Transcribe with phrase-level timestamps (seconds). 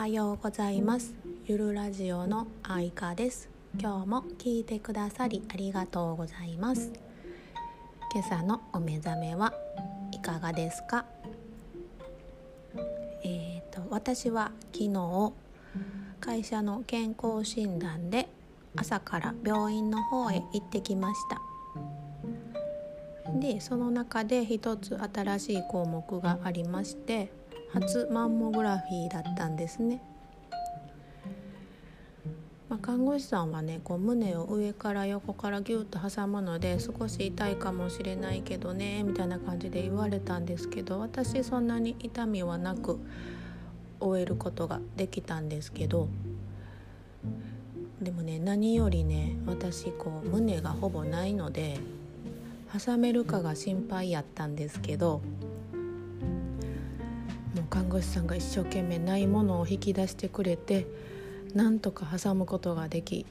[0.00, 1.12] はようございます。
[1.44, 3.50] ゆるラジオの愛花です。
[3.78, 6.90] 今日も聞いてくださりありがとうございます。
[8.10, 9.52] 今朝のお目覚めは
[10.10, 11.04] いかがですか？
[13.24, 15.32] えーと私は昨日
[16.18, 18.26] 会社の健康診断で
[18.76, 21.42] 朝から病院の方へ行ってきました。
[23.38, 27.30] でその中で一つ新しい項目がありまして
[27.72, 30.02] 初マンモグラフィーだったんですね。
[32.68, 43.00] まあ、看護師さんはねこう胸を上から横からギュッと挟むので少し痛いかもしれないけどねみたいな感じで言われたんですけど私そんなに痛みはなく
[43.98, 46.08] 終えることができたんですけど
[48.00, 51.76] でもね何よりね私こう胸がほぼないので
[52.72, 55.22] 挟めるかが心配やったんですけど
[57.70, 60.86] 看護師さんが一生懸命ないものを引き出してくれて
[61.54, 63.24] なんとか挟むことができ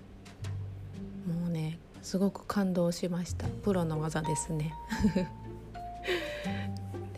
[1.28, 3.48] もうねすごく感動しました。
[3.48, 4.74] プロの技ですね。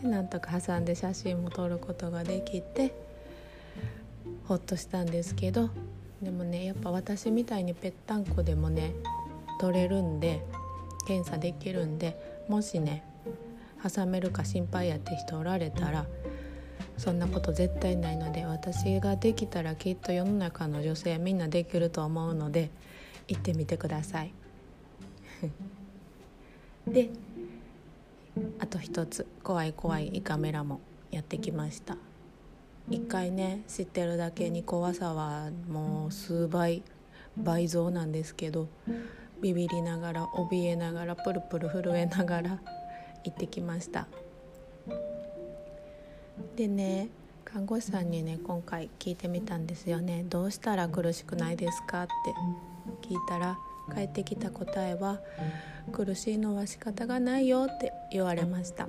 [0.02, 2.94] でなんとか挟んで写真も撮ることができて
[4.48, 5.70] ほっとしたんですけど
[6.22, 8.94] でもねやっぱ私みたいにぺったんこでもね
[9.60, 10.44] 撮れるんで
[11.08, 13.04] 検査できるんでもしね
[13.84, 16.08] 挟めるか心配やって人おられたら
[17.02, 22.70] そんなこと絶対ないので私ができたらきっと世の中の女性みんなできると思うので
[23.28, 24.32] 行ってみてください。
[26.88, 27.10] で
[28.60, 31.98] あと一つ怖い怖い胃カメラもやってきました
[32.88, 36.84] 一回ね知ってるだけに怖さはもう数倍
[37.36, 38.68] 倍増なんですけど
[39.42, 42.62] ビビりながら怯えながらプルプル震えながら
[43.24, 44.08] 行ってきました
[46.56, 47.10] でね
[47.46, 50.24] 看護師さんにね今回聞いてみたんですよね。
[50.30, 52.12] どうしたら苦しくないですかって
[53.08, 53.58] 聞いたら
[53.90, 55.20] 返ってきた答えは
[55.92, 58.88] 苦しいのは仕方がないよって言われました。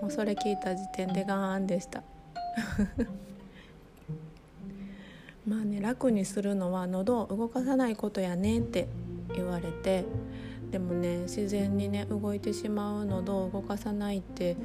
[0.00, 2.02] もうそれ聞いた時点でガーンでした。
[5.46, 8.88] まあね楽にするのは喉を動かさないことやねって
[9.34, 10.04] 言われて
[10.72, 14.56] でもね自然にね動いてしまうのどう動かさないって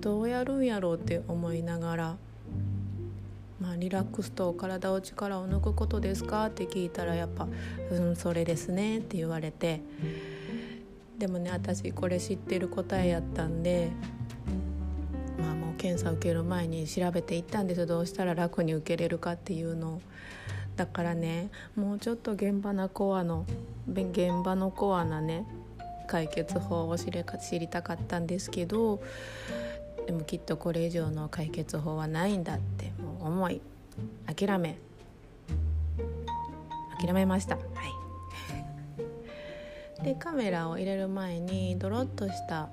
[0.00, 2.16] どうやるんやろうって思いながら、
[3.60, 7.46] まあ、リラックスと体を力を抜くことですかって聞いたらやっぱ
[7.92, 9.80] 「うんそれですね」って言われて
[11.16, 13.90] でもね私これ知ってる答えやったんで
[15.38, 20.00] まあもう検査受ける前に調べていったんですどうしたら楽に受けれるかっていうのを。
[20.76, 23.44] だからねもうちょっと現場のコアの
[23.88, 25.46] 現場のコアなね
[26.06, 29.02] 解決法を知り知りたかったんですけど
[30.06, 33.60] でもきっとこれ以上の解決法はないんだってもう思い
[34.26, 34.78] 諦め
[37.00, 37.56] 諦めました。
[37.56, 37.66] はい。
[40.04, 42.68] でカメラを入れる前にドロッとした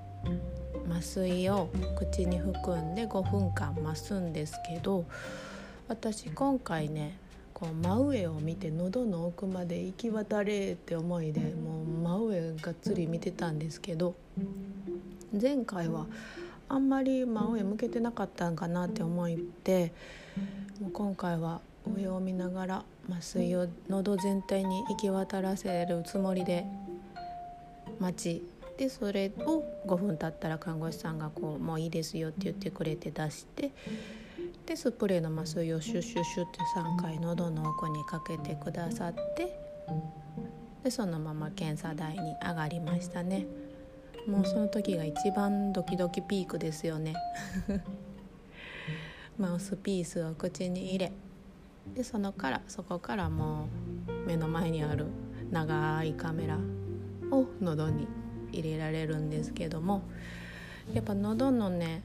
[0.90, 5.06] 麻酔を口に含んで5分間増すんですけど
[5.88, 7.18] 私今回ね
[7.54, 14.16] こう真上を見て喉の奥まで行き渡れって思いでもう真上がっつり見てたんですけど
[15.40, 16.06] 前回は
[16.68, 19.92] あんまり真上向けてなかったんかなって思って
[20.80, 21.62] もう今回は
[21.96, 26.66] 上を見ながら麻酔を喉全体に行き渡らせるつもりで
[28.00, 28.44] 待ち
[28.78, 33.72] でそれを5分経ったら看護師さんがこう「もういいですよ」って言ってくれて出して。
[34.70, 39.60] でスプレーの麻酔をシュッシュッシュッって3回喉の奥にかけてくださって
[40.84, 43.48] でそのまま検査台に上がりましたね。
[44.28, 47.16] もうその時が一番ドキドキピークですよね。
[49.40, 51.12] マウスピースを口に入れ
[51.96, 53.68] でそのからそこからも
[54.08, 55.08] う目の前にある
[55.50, 56.60] 長いカメラ
[57.32, 58.08] を喉に
[58.52, 60.04] 入れられるんですけども
[60.94, 62.04] やっぱ喉のね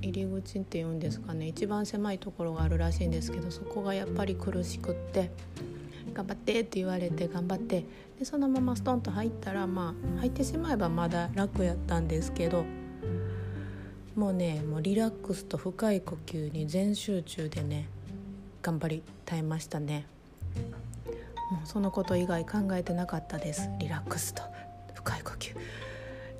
[0.00, 1.48] 入り口っていうんですかね。
[1.48, 5.30] 一番狭いところがあるらしいんですけどそこがやっぱり苦しくって
[6.14, 7.84] 頑張ってって言われて頑張って
[8.18, 12.64] でそのままストンと入ったらまあ入ってしまえばまだ楽やったんですけど
[14.16, 17.88] もうねもうリラックスと深い呼吸に全集中でね
[18.62, 20.06] 頑張り耐えましたね。
[21.52, 23.70] もうそのこと以外考えてなかったです。
[23.78, 24.42] リラックスと
[24.94, 25.56] 深い呼吸。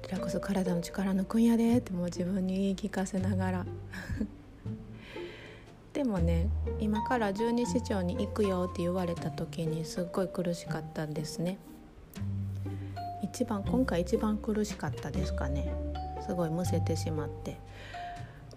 [0.08, 3.66] リラックス体の力抜くんやでってもう自分に言い聞かせながら。
[5.92, 6.48] でもね
[6.80, 11.58] 今から十二指腸に行くよって言われた時にすっごい苦しかったんですね。
[13.22, 15.70] 一番今回一番苦しかったですかね。
[16.26, 17.58] すごいむせてしまって。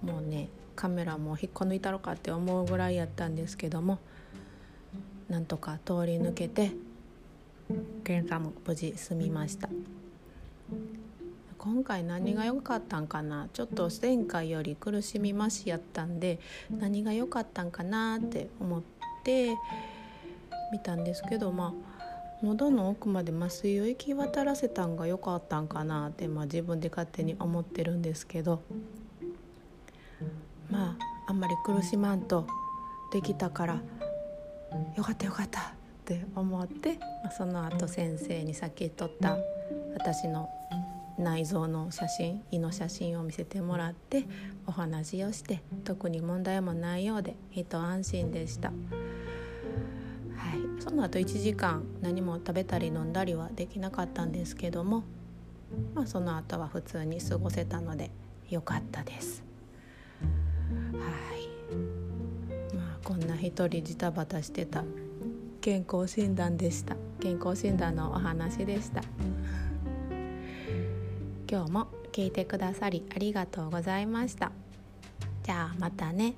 [0.01, 0.47] もうね
[0.77, 3.99] カメラも引っこ抜いたろかって思うぐらいやったんですけども。
[5.27, 6.71] なんとか通り抜けて
[8.03, 9.67] 検査も無事済みました。
[11.63, 13.47] 今回何が良かったんかな？
[13.53, 16.39] ちょっと前回より苦しみましやったんで
[16.71, 18.81] 何が良かったんかなって思っ
[19.23, 19.55] て
[20.71, 21.73] 見たんですけどまあ
[22.41, 28.63] 喉の奥まで麻酔を行き渡らせたんが良かったんかなって、まあ、自分で勝手に思ってるんですけど
[30.71, 32.47] まああんまり苦しまんと
[33.13, 33.81] できたから
[34.97, 35.63] よかったよかったっ
[36.05, 39.37] て思って、まあ、その後先生にさっき撮った
[39.93, 40.49] 私の
[41.21, 44.25] 内臓の写真胃の写真を見せてもらって
[44.67, 48.69] お話をして特に問題もないようで一安心でした。
[48.69, 48.75] は
[50.55, 55.03] い、その後1時間何も食べたり飲んだりはできなかったんですけども、
[55.93, 58.09] まあ、その後は普通に過ごせたので
[58.49, 59.43] 良かったです。
[60.21, 60.31] はい
[62.75, 64.83] まあ、こんな一人ジタバタしてた
[65.61, 69.01] 健康診断でした健康診断のお話でした
[71.51, 74.53] 今日も聞いてくださりありがとうございました。
[75.43, 76.35] じゃあまたね。